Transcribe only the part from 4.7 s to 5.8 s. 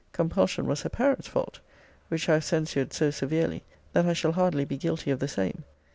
guilty of the same.